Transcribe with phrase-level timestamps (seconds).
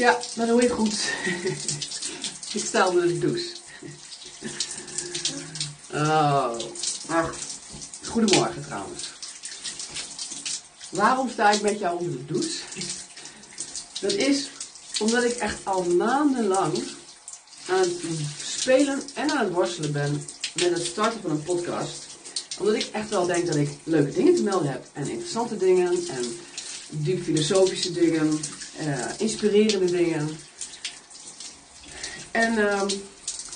[0.00, 0.94] Ja, dat hoor je goed.
[2.54, 3.48] ik sta onder de douche.
[5.92, 6.58] Oh.
[8.06, 9.10] Goedemorgen trouwens.
[10.90, 12.58] Waarom sta ik met jou onder de douche?
[14.00, 14.50] Dat is
[14.98, 16.82] omdat ik echt al maandenlang
[17.68, 18.00] aan het
[18.42, 22.06] spelen en aan het worstelen ben met het starten van een podcast.
[22.58, 24.84] Omdat ik echt wel denk dat ik leuke dingen te melden heb.
[24.92, 26.38] En interessante dingen en
[26.90, 28.40] diep filosofische dingen,
[29.18, 30.38] inspirerende dingen.
[32.30, 32.88] En ehm,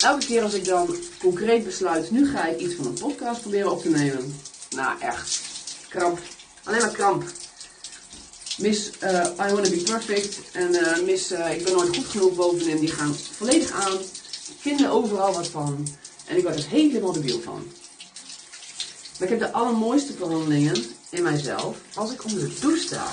[0.01, 3.71] elke keer als ik dan concreet besluit, nu ga ik iets van een podcast proberen
[3.71, 4.41] op te nemen.
[4.71, 5.41] Nou, echt.
[5.89, 6.19] Kramp.
[6.65, 7.25] Alleen maar kramp.
[8.59, 12.35] Miss eh, I Wanna Be Perfect en eh, Miss eh, Ik Ben Nooit Goed Genoeg
[12.35, 13.99] bovenin, die gaan volledig aan.
[14.59, 15.87] Vinden overal wat van.
[16.27, 17.73] En ik word er helemaal debiel van.
[19.19, 23.13] Maar ik heb de allermooiste verhandelingen in mijzelf als ik onder de sta.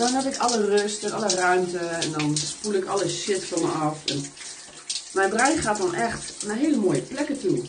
[0.00, 3.60] Dan heb ik alle rust en alle ruimte en dan spoel ik alle shit van
[3.60, 4.04] me af.
[4.06, 4.24] En
[5.12, 7.62] mijn brein gaat dan echt naar hele mooie plekken toe.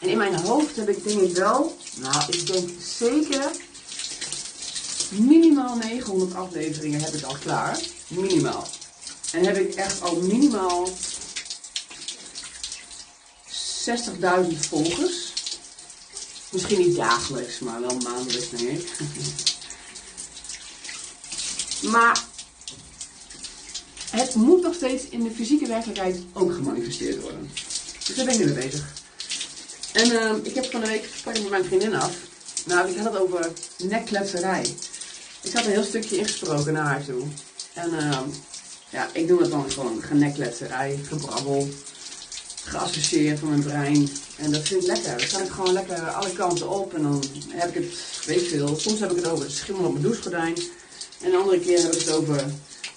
[0.00, 3.50] En in mijn hoofd heb ik denk ik wel, nou ik denk zeker
[5.10, 7.78] minimaal 900 afleveringen heb ik al klaar.
[8.06, 8.68] Minimaal.
[9.32, 10.94] En heb ik echt al minimaal 60.000
[14.58, 15.32] volgers.
[16.50, 18.90] Misschien niet dagelijks, maar wel maandelijks ik.
[21.82, 22.24] maar
[24.10, 27.50] het moet nog steeds in de fysieke werkelijkheid ook gemanifesteerd worden.
[28.06, 28.84] Dus daar ben ik nu mee bezig.
[29.92, 32.14] En uh, ik heb van de week sprak ik met mijn vriendin af.
[32.64, 34.74] Nou, ik had het over nekkletserij.
[35.42, 37.22] Ik had een heel stukje ingesproken naar haar toe.
[37.74, 38.18] En uh,
[38.90, 41.68] ja, ik doe dat dan gewoon genekkletserij, gebrabbel,
[42.64, 44.08] geassocieerd van mijn brein.
[44.36, 45.18] En dat vind ik lekker.
[45.18, 48.76] Dan kan ik gewoon lekker alle kanten op en dan heb ik het, weet veel.
[48.76, 50.54] Soms heb ik het over het schimmel op mijn douchegordijn.
[51.20, 52.44] En de andere keer heb ik het over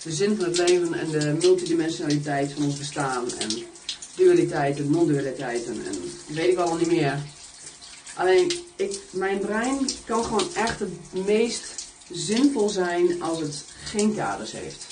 [0.04, 3.32] de zin van het leven en de multidimensionaliteit van ons bestaan.
[3.38, 3.50] En
[4.16, 5.96] dualiteiten, non-dualiteiten en
[6.28, 7.20] weet ik al niet meer.
[8.16, 11.66] Alleen, ik, mijn brein kan gewoon echt het meest
[12.12, 14.86] zinvol zijn als het geen kaders heeft.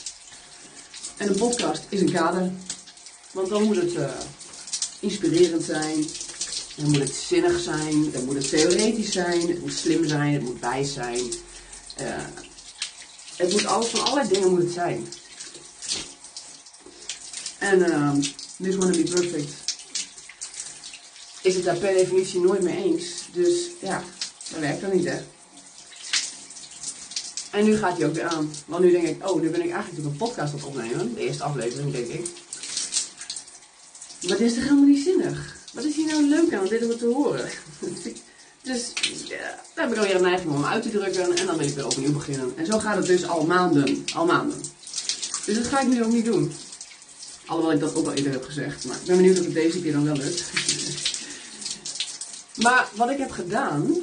[1.18, 2.52] En een podcast is een kader.
[3.32, 4.10] Want dan moet het uh,
[5.00, 6.06] inspirerend zijn,
[6.76, 10.44] dan moet het zinnig zijn, dan moet het theoretisch zijn, het moet slim zijn, het
[10.44, 11.22] moet wijs zijn.
[12.02, 12.18] Uh,
[13.38, 15.08] het moet alles, van allerlei dingen moet het zijn.
[17.58, 18.12] En uh,
[18.58, 19.54] Miss Wanna Be Perfect
[21.42, 23.06] is het daar per definitie nooit mee eens.
[23.32, 24.04] Dus ja,
[24.50, 25.18] dat werkt dan niet hè.
[27.52, 28.52] En nu gaat hij ook weer aan.
[28.66, 31.14] Want nu denk ik, oh, nu ben ik eigenlijk een podcast op opnemen.
[31.14, 32.28] De eerste aflevering, denk ik.
[34.28, 35.56] Maar dit is toch helemaal niet zinnig?
[35.74, 37.50] Wat is hier nou leuk aan om dit te horen?
[38.68, 38.92] dus
[39.28, 39.38] ja,
[39.74, 41.38] daar heb ik alweer een neiging om uit te drukken.
[41.38, 42.54] En dan ben ik weer opnieuw beginnen.
[42.58, 44.06] En zo gaat het dus al maanden.
[44.14, 44.62] Al maanden.
[45.46, 46.54] Dus dat ga ik nu ook niet doen.
[47.46, 48.86] Alhoewel ik dat ook al eerder heb gezegd.
[48.86, 50.44] Maar ik ben benieuwd of het deze keer dan wel lukt.
[52.64, 53.96] maar wat ik heb gedaan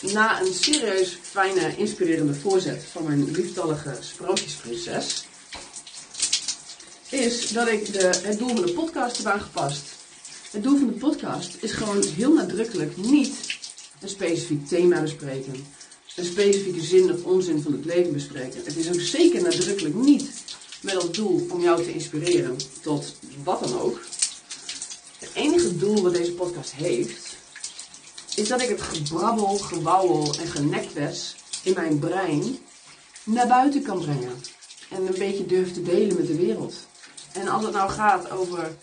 [0.00, 5.26] na een serieus fijne, inspirerende voorzet van mijn lieftallige sprookjesprinses,
[7.08, 9.95] is dat ik de, het doel van de podcast heb aangepast.
[10.56, 13.58] Het doel van de podcast is gewoon heel nadrukkelijk niet
[14.00, 15.66] een specifiek thema bespreken,
[16.16, 18.60] een specifieke zin of onzin van het leven bespreken.
[18.64, 20.30] Het is ook zeker nadrukkelijk niet
[20.80, 24.00] met als doel om jou te inspireren tot wat dan ook.
[25.18, 27.36] Het enige doel wat deze podcast heeft,
[28.36, 32.58] is dat ik het gebrabbel, gewauwel en genekwes in mijn brein
[33.24, 34.42] naar buiten kan brengen.
[34.90, 36.74] En een beetje durf te delen met de wereld.
[37.32, 38.76] En als het nou gaat over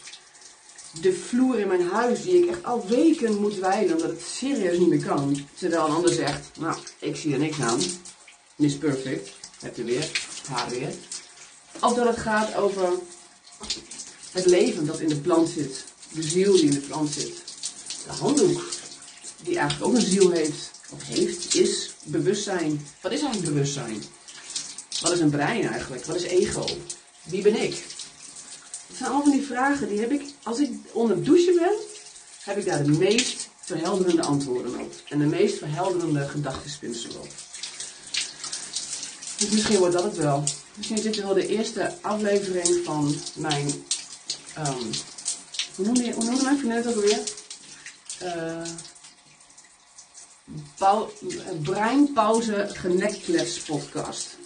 [1.01, 4.77] de vloer in mijn huis, die ik echt al weken moet wijlen, omdat het serieus
[4.77, 5.47] niet meer kan.
[5.53, 7.79] Terwijl een ander zegt, nou, ik zie er niks aan.
[8.55, 9.29] Miss Perfect,
[9.59, 10.11] heb je weer,
[10.47, 10.93] haar weer.
[11.79, 12.89] Of dat het gaat over
[14.31, 15.83] het leven dat in de plant zit.
[16.11, 17.43] De ziel die in de plant zit.
[18.05, 18.63] De handdoek
[19.43, 22.87] die eigenlijk ook een ziel heeft, of heeft, is bewustzijn.
[23.01, 24.03] Wat is eigenlijk bewustzijn?
[25.01, 26.05] Wat is een brein eigenlijk?
[26.05, 26.65] Wat is ego?
[27.23, 27.83] Wie ben ik?
[28.93, 31.73] Dat zijn allemaal van die vragen, die heb ik, als ik onder het douchen ben,
[32.43, 34.93] heb ik daar de meest verhelderende antwoorden op.
[35.09, 37.27] En de meest verhelderende gedachtenspinsel op.
[39.37, 40.43] Dus misschien wordt dat het wel.
[40.75, 43.67] Misschien is dit wel de eerste aflevering van mijn,
[44.57, 44.89] um,
[45.75, 47.19] hoe noemde, hoe noemde vriendin het ook alweer?
[48.23, 48.67] Uh,
[51.61, 54.37] Breinpauze Geneklets podcast.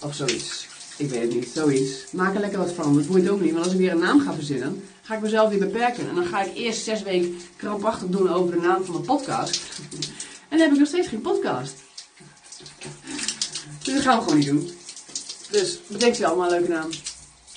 [0.00, 0.66] Of zoiets.
[0.96, 2.12] Ik weet het niet, zoiets.
[2.12, 3.52] Maak er lekker wat van, dat boeit ook niet.
[3.52, 6.08] Want als ik weer een naam ga verzinnen, ga ik mezelf weer beperken.
[6.08, 9.60] En dan ga ik eerst zes weken krampachtig doen over de naam van mijn podcast.
[10.48, 11.74] En dan heb ik nog steeds geen podcast.
[13.82, 14.70] Dus dat gaan we gewoon niet doen.
[15.50, 16.90] Dus bedenk je allemaal een leuke naam.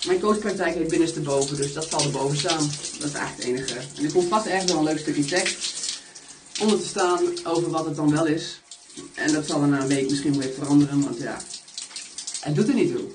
[0.06, 2.70] Mijn coachpraktijk heet Binnenste Boven, dus dat zal erboven staan.
[3.00, 3.80] Dat is eigenlijk het enige.
[3.98, 5.80] En er komt vast ergens wel een leuk stukje tekst
[6.60, 8.62] onder te staan over wat het dan wel is.
[9.14, 11.42] En dat zal er na een week misschien weer veranderen, want ja,
[12.40, 13.08] het doet er niet toe.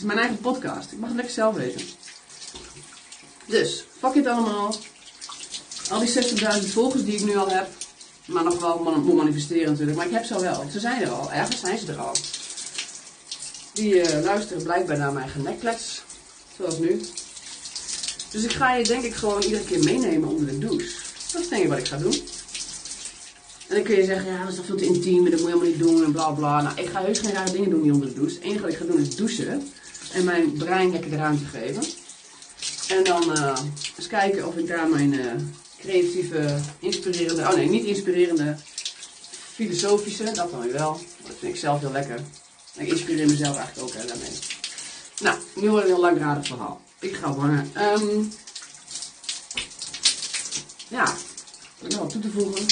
[0.00, 1.80] Is mijn eigen podcast, ik mag het lekker zelf weten.
[3.46, 4.74] Dus, fuck het allemaal.
[5.90, 6.08] Al die
[6.62, 7.68] 60.000 volgers die ik nu al heb,
[8.24, 10.64] maar nog wel moet manifesteren natuurlijk, maar ik heb ze wel.
[10.72, 12.14] Ze zijn er al, ergens zijn ze er al.
[13.72, 16.02] Die uh, luisteren blijkbaar naar mijn genekklets,
[16.56, 17.00] zoals nu.
[18.30, 20.90] Dus ik ga je denk ik gewoon iedere keer meenemen onder de douche.
[21.32, 22.14] Dat is denk ik wat ik ga doen.
[23.68, 25.40] En dan kun je zeggen, ja, dat is toch veel te intiem en dat moet
[25.40, 26.62] je helemaal niet doen en bla bla.
[26.62, 28.34] Nou, ik ga heus geen rare dingen doen hier onder de douche.
[28.34, 29.72] Het enige wat ik ga doen is douchen
[30.12, 31.82] en mijn brein lekker de ruimte geven.
[32.88, 33.58] En dan uh,
[33.96, 35.32] eens kijken of ik daar mijn uh,
[35.78, 38.56] creatieve, inspirerende, oh nee, niet inspirerende,
[39.54, 41.00] filosofische, dat dan weer wel.
[41.26, 42.20] Dat vind ik zelf heel lekker.
[42.74, 44.38] En ik inspireer mezelf eigenlijk ook hè, daarmee.
[45.20, 46.80] Nou, nu wordt een heel langdradig verhaal.
[46.98, 47.72] Ik ga vangen.
[47.76, 48.32] Um,
[50.88, 51.14] ja,
[51.78, 52.66] ik nog wat toe te voegen.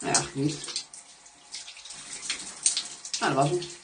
[0.00, 0.56] Nee, eigenlijk niet.
[3.20, 3.79] Nou, dat was het.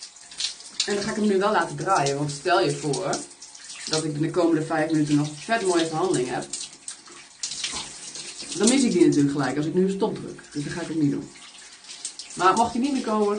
[0.87, 3.17] En dan ga ik hem nu wel laten draaien, want stel je voor
[3.87, 6.45] dat ik de komende vijf minuten nog vet mooie verhandeling heb.
[8.57, 10.43] Dan mis ik die natuurlijk gelijk als ik nu stop druk.
[10.53, 11.31] Dus dat ga ik ook niet doen.
[12.35, 13.39] Maar mocht hij niet meer komen,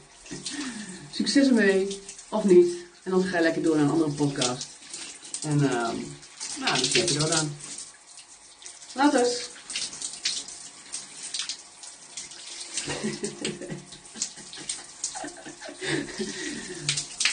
[1.12, 2.76] succes ermee, of niet.
[3.02, 4.66] En dan ga je lekker door naar een andere podcast.
[5.42, 5.94] En uh, nou,
[6.56, 7.56] dan heb je er wat aan.
[8.92, 9.26] Later.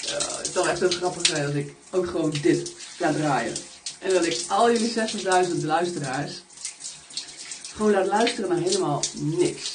[0.02, 3.56] ja, het zal echt zo grappig zijn dat ik ook gewoon dit ga draaien.
[4.00, 6.44] En dat ik al jullie 60.000 luisteraars
[7.76, 9.72] gewoon laat luisteren naar helemaal niks.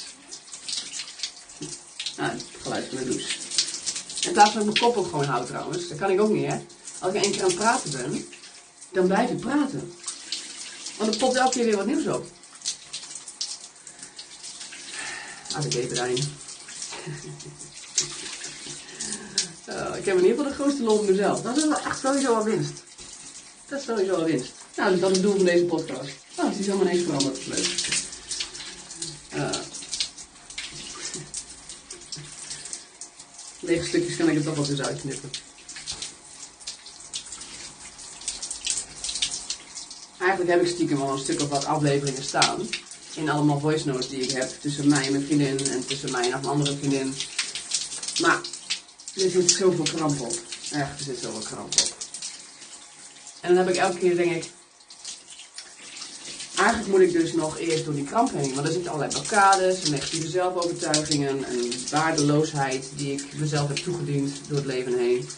[2.17, 3.37] Nou, het geluid van de douche.
[4.27, 5.87] En van ik mijn kop ook gewoon houd trouwens.
[5.87, 6.65] Dat kan ik ook niet, hè.
[6.99, 8.27] Als ik één keer aan het praten ben,
[8.91, 9.93] dan blijf ik praten.
[10.97, 12.25] Want er popt elke keer weer wat nieuws op.
[15.55, 16.23] Ah, ik even daarin.
[19.71, 21.41] uh, ik heb in ieder geval de grootste lol mezelf.
[21.41, 22.83] Dat is wel echt sowieso al winst.
[23.67, 24.51] Dat is sowieso al winst.
[24.75, 26.11] Nou, dus dat is het doel van deze podcast.
[26.37, 27.47] Nou, het is helemaal ineens veranderd.
[27.47, 27.67] Leuk.
[29.35, 29.49] Uh,
[33.59, 35.29] lege stukjes kan ik er toch wel eens uitknippen.
[40.19, 42.67] Eigenlijk heb ik stiekem al een stuk of wat afleveringen staan
[43.15, 46.31] in allemaal voice notes die ik heb tussen mij en mijn vriendin en tussen mij
[46.31, 47.13] en een andere vriendin.
[49.23, 50.35] Er zit zoveel kramp op.
[50.71, 51.95] Echt, er zit zoveel kramp op.
[53.41, 54.45] En dan heb ik elke keer denk ik,
[56.55, 58.53] eigenlijk moet ik dus nog eerst door die kramp heen.
[58.53, 64.57] Want er zitten allerlei blokkades, negatieve zelfovertuigingen en waardeloosheid die ik mezelf heb toegediend door
[64.57, 65.29] het leven heen.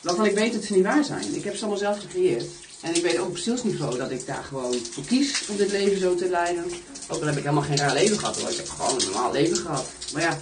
[0.00, 1.34] Waarvan ik weet dat ze niet waar zijn.
[1.34, 2.44] Ik heb ze allemaal zelf gecreëerd.
[2.80, 6.00] En ik weet ook op zielsniveau dat ik daar gewoon voor kies om dit leven
[6.00, 6.64] zo te leiden.
[7.08, 8.50] Ook al heb ik helemaal geen raar leven gehad hoor.
[8.50, 9.86] Ik heb gewoon een normaal leven gehad.
[10.12, 10.38] Maar ja,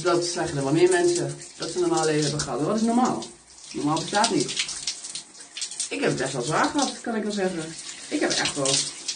[0.00, 1.36] dat zeggen er wel meer mensen.
[1.56, 2.60] Dat ze een normaal leven hebben gehad.
[2.62, 3.24] wat is normaal?
[3.72, 4.50] Normaal bestaat niet.
[5.88, 7.74] Ik heb het best wel zwaar gehad, kan ik wel zeggen.
[8.08, 8.66] Ik heb echt wel.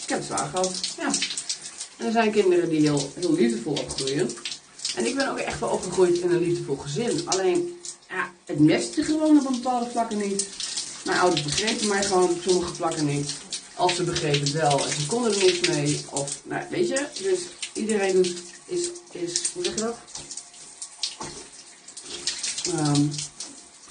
[0.03, 0.73] Ik heb het zwaar gehad.
[0.97, 1.11] Ja.
[1.97, 4.29] En er zijn kinderen die heel, heel liefdevol opgroeien.
[4.95, 7.21] En ik ben ook echt wel opgegroeid in een liefdevol gezin.
[7.25, 7.79] Alleen,
[8.09, 10.49] ja, het mestte gewoon op een bepaalde vlakken niet.
[11.05, 13.33] Mijn ouders begrepen mij gewoon op sommige vlakken niet.
[13.75, 16.05] Als ze begrepen wel en ze konden er niks mee.
[16.09, 17.05] Of, nou, weet je.
[17.21, 17.39] Dus
[17.73, 19.97] iedereen doet, is, is, hoe zeg je dat?
[22.73, 23.11] Um,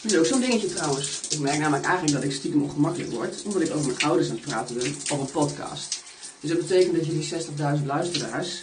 [0.02, 1.21] dat is ook zo'n dingetje trouwens.
[1.28, 3.42] Ik merk namelijk eigenlijk dat ik stiekem ongemakkelijk word.
[3.45, 6.02] Omdat ik over mijn ouders aan het praten ben op een podcast.
[6.40, 8.61] Dus dat betekent dat jullie 60.000 luisteraars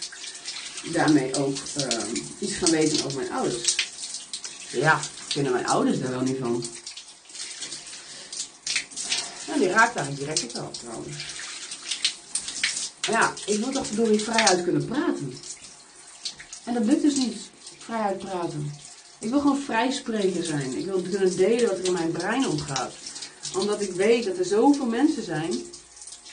[0.92, 3.76] daarmee ook um, iets gaan weten over mijn ouders.
[4.70, 6.64] Ja, kennen mijn ouders daar wel niet van.
[9.52, 11.16] En die raakt eigenlijk direct wel trouwens.
[13.00, 15.38] Maar ja, ik wil toch door die vrijheid kunnen praten.
[16.64, 17.36] En dat lukt dus niet,
[17.78, 18.72] vrijheid praten.
[19.18, 20.78] Ik wil gewoon vrij spreken zijn.
[20.78, 22.92] Ik wil kunnen delen wat er in mijn brein omgaat.
[23.58, 25.52] Omdat ik weet dat er zoveel mensen zijn.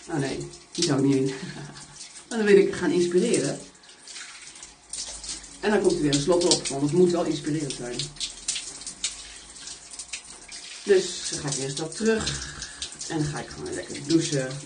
[0.10, 1.34] Oh nee, die zou ik niet
[2.32, 3.60] maar dan wil ik gaan inspireren.
[5.60, 7.96] En dan komt er weer een slot op, want het moet wel inspirerend zijn.
[10.84, 12.50] Dus dan ga ik weer een stap terug.
[13.08, 14.60] En dan ga ik gewoon lekker douchen.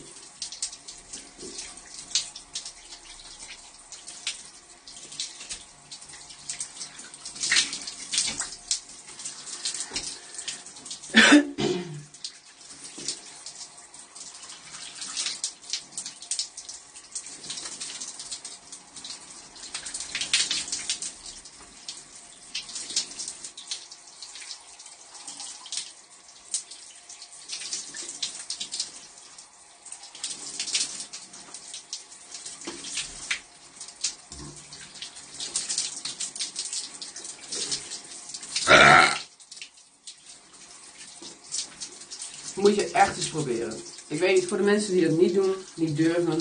[43.35, 43.73] Proberen.
[44.07, 46.37] Ik weet, voor de mensen die dat niet doen, niet durven.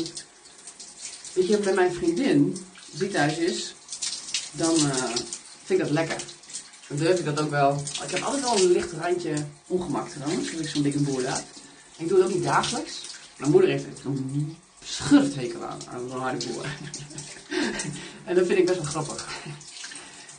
[1.33, 3.75] Weet je, bij mijn vriendin, die thuis is,
[4.53, 4.95] dan uh,
[5.65, 6.23] vind ik dat lekker.
[6.89, 7.83] Dan durf ik dat ook wel.
[8.05, 9.35] Ik heb altijd wel een licht randje
[9.67, 11.45] ongemak trouwens, als ik zo'n dikke boer laat.
[11.97, 13.01] Ik doe ook niet dagelijks.
[13.37, 16.67] Mijn moeder heeft een schurfthekel aan, aan zo'n harde boer.
[18.27, 19.29] en dat vind ik best wel grappig.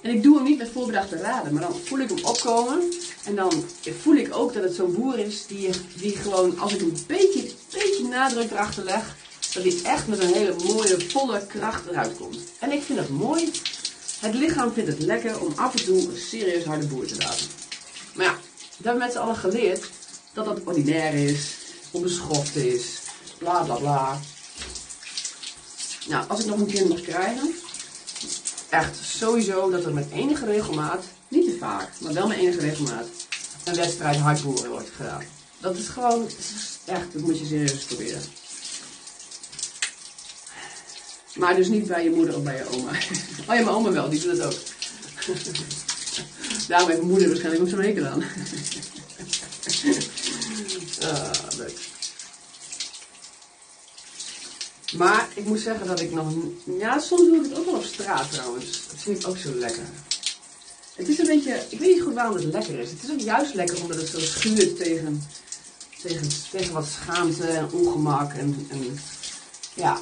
[0.02, 2.94] En ik doe hem niet met voorbedachte raden, maar dan voel ik hem opkomen.
[3.26, 3.66] En dan
[4.02, 7.52] voel ik ook dat het zo'n boer is die, die gewoon, als ik een beetje,
[7.72, 9.16] beetje nadruk erachter leg,
[9.54, 12.38] dat hij echt met een hele mooie, volle kracht eruit komt.
[12.60, 13.52] En ik vind dat mooi.
[14.20, 17.46] Het lichaam vindt het lekker om af en toe een serieus harde boer te laten.
[18.14, 19.90] Maar ja, dat hebben mensen allen geleerd
[20.34, 21.56] dat dat ordinair is,
[21.92, 22.86] onbeschoft is,
[23.38, 24.20] bla bla bla.
[26.08, 27.56] Nou, als ik nog een kind mag krijgen,
[28.70, 31.04] echt sowieso dat er met enige regelmaat,
[31.36, 33.08] niet te vaak, maar wel met enige regelmaat,
[33.64, 35.24] een wedstrijd hardboeren wordt gedaan.
[35.60, 36.30] Dat is gewoon,
[36.86, 38.22] echt, dat moet je serieus proberen.
[41.36, 42.92] Maar dus niet bij je moeder of bij je oma.
[43.48, 44.60] Oh ja, mijn oma wel, die doet dat ook.
[46.68, 48.24] Daarom heeft mijn moeder waarschijnlijk ook zo'n hekel aan.
[51.12, 51.78] ah, leuk.
[54.98, 56.34] Maar ik moet zeggen dat ik nog...
[56.80, 58.66] Ja, soms doe ik het ook wel op straat trouwens.
[58.66, 59.84] Dat vind ik ook zo lekker.
[60.96, 61.62] Het is een beetje...
[61.70, 62.90] Ik weet niet goed waarom het lekker is.
[62.90, 65.24] Het is ook juist lekker omdat het zo schuurt tegen...
[66.02, 68.34] Tegen, tegen wat schaamte en ongemak.
[68.34, 69.00] En, en
[69.74, 70.00] ja,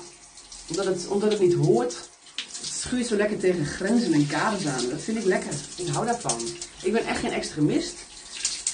[0.70, 1.96] omdat het, omdat het niet hoort.
[2.36, 4.90] Het schuurt zo lekker tegen grenzen en kaders aan.
[4.90, 5.54] Dat vind ik lekker.
[5.76, 6.40] Ik hou daarvan.
[6.82, 7.96] Ik ben echt geen extremist.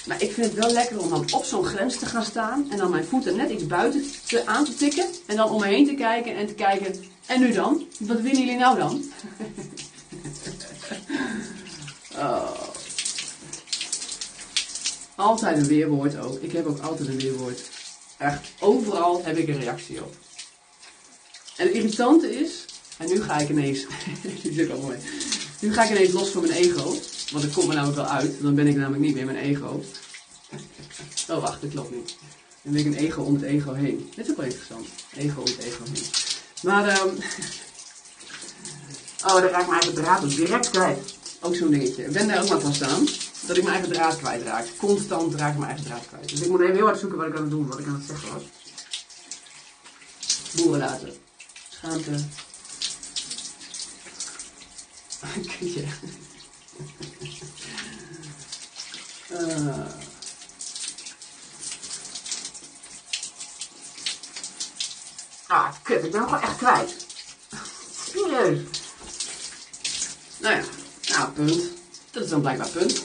[0.06, 2.76] Maar ik vind het wel lekker om dan op zo'n grens te gaan staan en
[2.76, 5.86] dan mijn voeten net iets buiten te, aan te tikken en dan om me heen
[5.86, 6.94] te kijken en te kijken,
[7.26, 7.86] en nu dan?
[7.98, 9.04] Wat willen jullie nou dan?
[12.16, 12.68] oh.
[15.14, 16.38] Altijd een weerwoord ook.
[16.40, 17.60] Ik heb ook altijd een weerwoord.
[18.18, 20.14] Echt, overal heb ik een reactie op.
[21.56, 22.64] En het irritante is,
[22.98, 23.86] en nu ga ik ineens,
[24.42, 24.98] dit is al mooi,
[25.60, 26.94] nu ga ik ineens los van mijn ego.
[27.32, 28.42] Want ik kom er namelijk wel uit.
[28.42, 29.84] Dan ben ik namelijk niet meer mijn ego.
[31.28, 32.16] Oh, wacht, dat klopt niet.
[32.62, 34.10] Dan ben ik een ego om het ego heen.
[34.14, 34.86] Dit is ook wel interessant.
[35.16, 36.04] Ego om het ego heen.
[36.62, 37.08] Maar, um...
[39.26, 41.18] oh, dan raak ik mijn eigen draad direct kwijt.
[41.40, 42.04] Ook zo'n dingetje.
[42.04, 43.04] Ik ben daar ook maar van staan.
[43.46, 44.66] Dat ik mijn eigen draad kwijtraak.
[44.76, 46.28] Constant raak ik mijn eigen draad kwijt.
[46.28, 47.94] Dus ik moet even heel hard zoeken wat ik aan het doen, wat ik aan
[47.94, 48.42] het zeggen was.
[50.54, 51.14] Boeren laten.
[51.68, 52.24] Schaamte.
[55.58, 55.84] Kutje.
[59.30, 59.86] Uh.
[65.50, 67.06] Ah, kut, ik ben gewoon echt kwijt.
[68.10, 68.60] Serieus.
[70.38, 70.62] Nou ja,
[71.10, 71.62] nou, punt.
[72.10, 73.02] Dat is dan blijkbaar punt.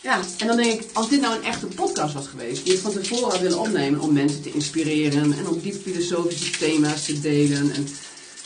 [0.00, 2.80] Ja, en dan denk ik, als dit nou een echte podcast was geweest, die ik
[2.80, 7.20] van tevoren had willen opnemen om mensen te inspireren en om diep filosofische thema's te
[7.20, 7.88] delen en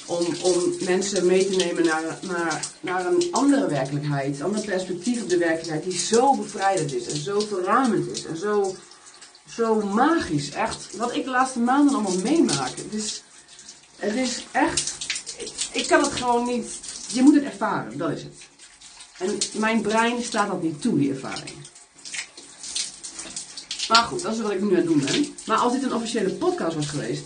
[0.06, 5.22] om, om mensen mee te nemen naar, naar, naar een andere werkelijkheid, een ander perspectief
[5.22, 8.76] op de werkelijkheid, die zo bevrijdend is en zo verruimend is en zo,
[9.48, 10.50] zo magisch.
[10.50, 12.76] Echt, wat ik de laatste maanden allemaal meemaak.
[12.76, 13.22] Het is,
[13.96, 14.92] het is echt,
[15.38, 16.66] ik, ik kan het gewoon niet,
[17.12, 18.34] je moet het ervaren, dat is het.
[19.18, 21.56] En mijn brein staat dat niet toe, die ervaring.
[23.88, 25.26] Maar goed, dat is wat ik nu aan het doen ben.
[25.46, 27.24] Maar als dit een officiële podcast was geweest,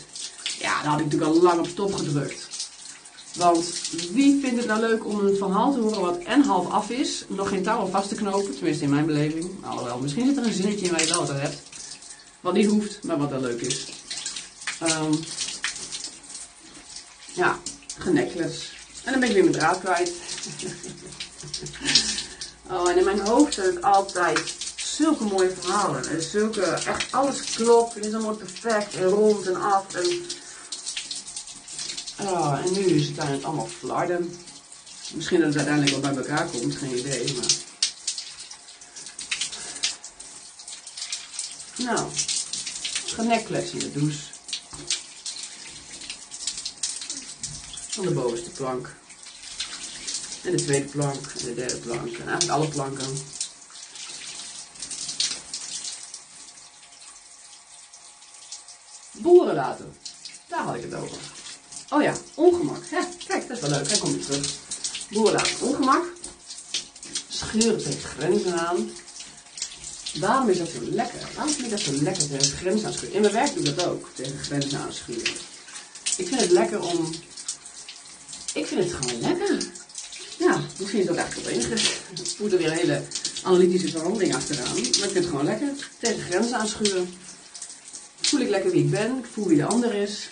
[0.58, 2.46] ja, dan had ik natuurlijk al lang op stop gedrukt.
[3.36, 6.90] Want wie vindt het nou leuk om een verhaal te horen wat en half af
[6.90, 9.64] is, nog geen touw vast te knopen, tenminste in mijn beleving.
[9.64, 11.62] Alhoewel, misschien zit er een zinnetje in waar je wel wat aan hebt.
[12.40, 13.86] Wat niet hoeft, maar wat wel leuk is.
[14.82, 15.18] Um,
[17.34, 17.58] ja,
[17.98, 18.75] genekles.
[19.06, 20.12] En dan ben ik weer mijn draad kwijt.
[22.70, 26.08] oh, en in mijn hoofd zijn het altijd zulke mooie verhalen.
[26.08, 27.94] En zulke, echt alles klopt.
[27.94, 29.94] Het is allemaal perfect en rond en af.
[29.94, 30.24] En
[32.20, 34.36] Oh, en nu is het eigenlijk allemaal flarden.
[35.14, 37.52] Misschien dat het uiteindelijk wel bij elkaar komt, geen idee, maar...
[41.76, 42.08] Nou,
[43.06, 44.35] genekles in de douche.
[47.96, 48.94] Van de bovenste plank.
[50.44, 53.18] En de tweede plank, en de derde plank, en eigenlijk alle planken.
[59.12, 59.96] Boeren laten.
[60.48, 61.16] Daar had ik het over.
[61.90, 62.82] Oh ja, ongemak.
[63.26, 63.88] Kijk, dat is wel leuk.
[63.88, 64.54] Hij komt terug.
[65.10, 66.04] Boerlaat, ongemak.
[67.28, 68.90] Schuren tegen grenzen aan.
[70.14, 71.28] Waarom is dat zo lekker?
[71.34, 73.14] Waarom vind ik dat zo lekker tegen grenzen aan schuren?
[73.14, 75.32] In mijn werk doe ik dat ook, tegen grenzen aan schuren.
[76.16, 77.14] Ik vind het lekker om...
[78.56, 79.58] Ik vind het gewoon lekker.
[80.38, 81.74] Ja, misschien is dat eigenlijk het enige.
[82.22, 83.02] Ik voel er weer een hele
[83.42, 84.72] analytische verandering achteraan.
[84.74, 85.68] Maar ik vind het gewoon lekker.
[85.98, 87.08] Tegen grenzen aanschuren.
[88.20, 89.18] Voel ik lekker wie ik ben.
[89.18, 90.28] Ik voel wie de ander is.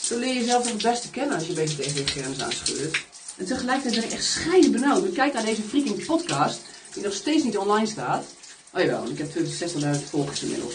[0.00, 3.04] Zo leer je jezelf het beste kennen als je een beetje tegen je grenzen aanschuurt.
[3.36, 5.12] En tegelijkertijd ben ik echt scheiden benauwd.
[5.12, 6.60] Kijk naar deze freaking podcast,
[6.94, 8.24] die nog steeds niet online staat.
[8.72, 10.74] Oh jawel, ik heb 60.000 volgers inmiddels.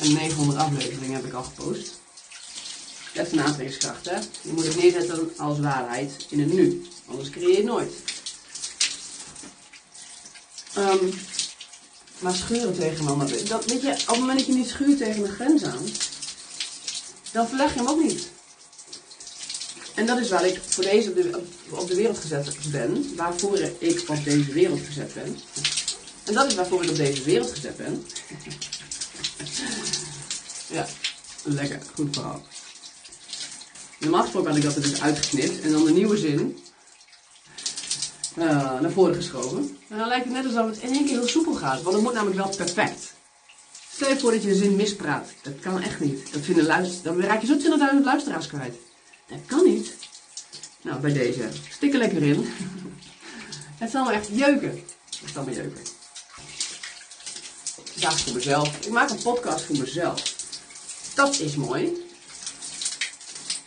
[0.00, 1.97] En 900 afleveringen heb ik al gepost.
[3.18, 4.16] Dat is aantrekkingskracht, hè?
[4.42, 6.86] Je moet het neerzetten als waarheid in het nu.
[7.06, 7.92] Anders creëer je het nooit.
[10.74, 11.04] Ehm,
[12.18, 13.46] maar scheuren tegen een.
[13.48, 15.84] Dat, weet je, op het moment dat je niet schuurt tegen een grens aan,
[17.32, 18.28] dan verleg je hem ook niet.
[19.94, 23.16] En dat is waar ik voor deze de, op de wereld gezet ben.
[23.16, 25.38] Waarvoor ik op deze wereld gezet ben.
[26.24, 28.06] En dat is waarvoor ik op deze wereld gezet ben.
[30.76, 30.86] ja,
[31.42, 32.42] lekker, goed verhaal.
[33.98, 36.58] Normaal gesproken had ik dat er dus uitgeknipt en dan de nieuwe zin
[38.36, 39.78] uh, naar voren geschoven.
[39.88, 42.04] En dan lijkt het net alsof het in één keer heel soepel gaat, want het
[42.04, 43.12] moet namelijk wel perfect.
[43.94, 45.28] Stel je voor dat je een zin mispraat.
[45.42, 46.32] Dat kan echt niet.
[46.32, 48.74] Dat vinden luisteraars, dan raak je zo 20.000 luisteraars kwijt.
[49.26, 49.94] Dat kan niet.
[50.82, 51.48] Nou, bij deze.
[51.70, 52.48] Stik er lekker in.
[53.82, 54.84] het zal me echt jeuken.
[55.20, 55.82] Het zal me jeuken.
[57.94, 58.86] Ja, voor mezelf.
[58.86, 60.34] Ik maak een podcast voor mezelf.
[61.14, 62.07] Dat is mooi.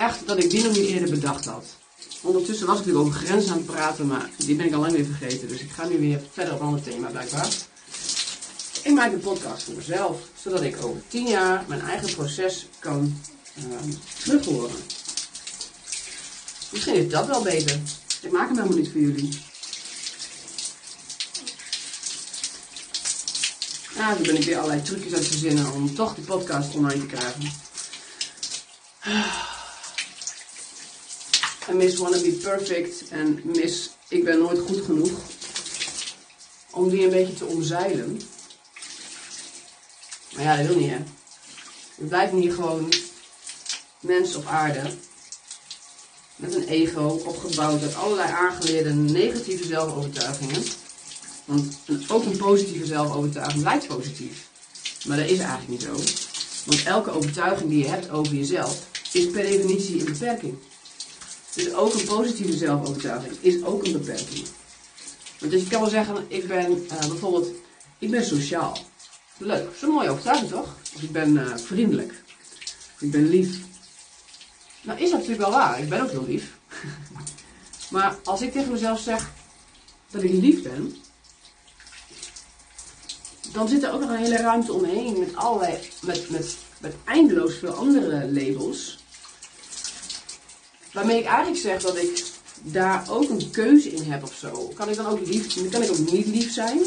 [0.02, 1.66] Echt dat ik die nog niet eerder bedacht had.
[2.22, 4.92] Ondertussen was ik natuurlijk over grenzen aan het praten, maar die ben ik al lang
[4.92, 5.48] weer vergeten.
[5.48, 7.48] Dus ik ga nu weer verder op een ander thema blijkbaar.
[8.84, 13.22] Ik maak een podcast voor mezelf, zodat ik over tien jaar mijn eigen proces kan
[13.56, 13.64] uh,
[14.24, 14.76] terughoren.
[16.72, 17.80] Misschien is dat wel beter.
[18.22, 19.40] Ik maak hem helemaal niet voor jullie.
[23.96, 27.00] Ja, dan ben ik weer allerlei trucjes aan het verzinnen om toch die podcast online
[27.00, 27.52] te krijgen.
[31.72, 35.12] En Miss Wanna Be Perfect en Miss Ik ben nooit goed genoeg.
[36.72, 38.22] Om die een beetje te omzeilen.
[40.36, 40.98] Maar ja, dat wil niet hè.
[41.96, 42.94] We blijven hier gewoon
[44.00, 44.82] mens op aarde.
[46.36, 50.64] Met een ego opgebouwd uit allerlei aangeleerde negatieve zelfovertuigingen.
[51.46, 54.50] Want ook een positieve zelfovertuiging lijkt positief.
[55.06, 55.94] Maar dat is eigenlijk niet zo.
[56.66, 60.58] Want elke overtuiging die je hebt over jezelf is per definitie een beperking.
[61.54, 64.48] Dus ook een positieve zelfovertuiging is ook een beperking.
[65.40, 67.48] Want dus je kan wel zeggen, ik ben uh, bijvoorbeeld,
[68.00, 68.78] ik ben sociaal.
[69.38, 70.76] Leuk, zo'n mooie overtuiging toch?
[70.96, 72.24] Of ik ben uh, vriendelijk.
[73.00, 73.60] Ik ben lief.
[74.82, 76.58] Nou is dat natuurlijk wel waar, ik ben ook heel lief.
[77.92, 79.32] maar als ik tegen mezelf zeg
[80.12, 80.96] dat ik lief ben,
[83.52, 87.56] dan zit er ook nog een hele ruimte omheen met allerlei, met, met, met eindeloos
[87.56, 89.00] veel andere labels.
[90.94, 92.24] Waarmee ik eigenlijk zeg dat ik
[92.62, 94.72] daar ook een keuze in heb of zo.
[94.76, 96.80] Kan ik dan ook lief, kan ik ook niet lief zijn?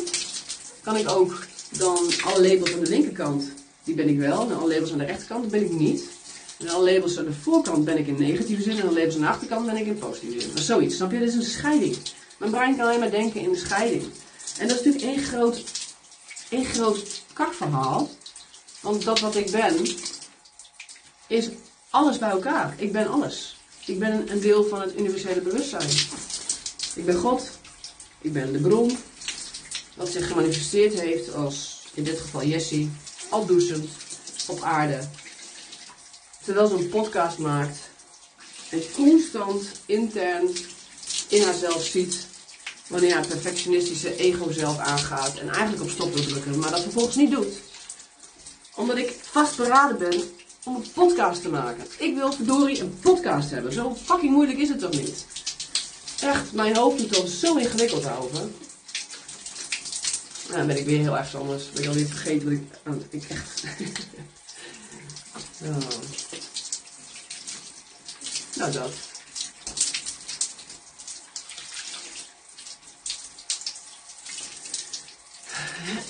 [0.83, 3.45] Kan ik ook dan alle labels aan de linkerkant,
[3.85, 4.51] die ben ik wel.
[4.51, 6.05] En alle labels aan de rechterkant, ben ik niet.
[6.59, 8.79] En alle labels aan de voorkant ben ik in negatieve zin.
[8.79, 10.55] En alle labels aan de achterkant ben ik in positieve zin.
[10.55, 11.19] Is zoiets, snap je?
[11.19, 11.97] Dat is een scheiding.
[12.39, 14.03] Mijn brein kan alleen maar denken in de scheiding.
[14.59, 15.65] En dat is natuurlijk één groot,
[16.49, 18.11] één groot kakverhaal.
[18.81, 19.87] Want dat wat ik ben,
[21.27, 21.49] is
[21.91, 22.75] alles bij elkaar.
[22.77, 23.54] Ik ben alles.
[23.87, 25.89] Ik ben een deel van het universele bewustzijn.
[26.95, 27.51] Ik ben God.
[28.21, 28.99] Ik ben de bron.
[29.95, 32.91] Wat zich gemanifesteerd heeft als, in dit geval Jessie,
[33.29, 33.91] aldoezend
[34.47, 35.09] op aarde.
[36.45, 37.79] Terwijl ze een podcast maakt.
[38.71, 40.49] En constant intern
[41.29, 42.27] in haarzelf ziet
[42.87, 45.39] wanneer haar perfectionistische ego zelf aangaat.
[45.39, 47.55] En eigenlijk op stop wil drukken, maar dat vervolgens niet doet.
[48.75, 50.23] Omdat ik vastberaden ben
[50.65, 51.85] om een podcast te maken.
[51.99, 53.73] Ik wil verdorie een podcast hebben.
[53.73, 55.27] Zo fucking moeilijk is het toch niet?
[56.21, 58.41] Echt, mijn hoofd doet al zo ingewikkeld over.
[60.49, 61.71] Nou, dan ben ik weer heel erg anders.
[61.71, 63.23] Ben ik alweer vergeten wat ik...
[63.23, 63.65] Ik echt...
[65.65, 65.79] oh.
[68.57, 68.91] Nou, dat.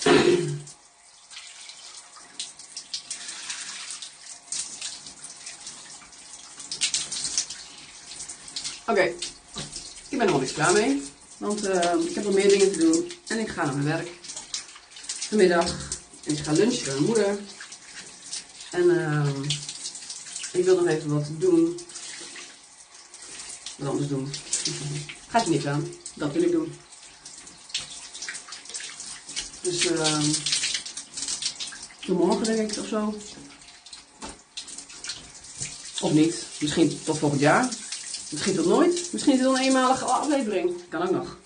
[8.86, 9.02] Oké,
[10.08, 11.02] ik ben er nog niks klaar mee.
[11.36, 13.12] Want uh, ik heb nog meer dingen te doen.
[13.26, 14.10] En ik ga naar mijn werk.
[15.06, 15.76] Vanmiddag.
[16.24, 17.38] En ik ga lunchen met mijn moeder.
[18.70, 19.28] En uh,
[20.52, 21.80] ik wil nog even wat doen.
[23.76, 24.32] Wat anders doen.
[25.28, 25.88] Ga ik niks aan.
[26.14, 26.74] Dat wil ik doen.
[29.60, 30.18] Dus uh,
[32.06, 33.18] tot morgen denk ik of zo.
[36.00, 36.46] Of niet.
[36.60, 37.68] Misschien tot volgend jaar.
[38.34, 39.08] Misschien tot nooit.
[39.12, 40.72] Misschien is het een eenmalige aflevering.
[40.88, 41.36] Kan ook nog.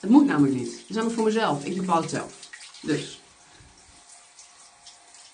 [0.00, 0.70] Het moet namelijk niet.
[0.70, 1.64] Het is namelijk voor mezelf.
[1.64, 2.32] Ik bepaal het zelf.
[2.82, 3.19] Dus.